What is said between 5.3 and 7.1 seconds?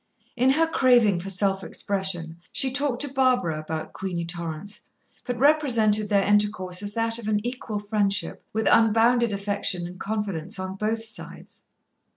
represented their intercourse as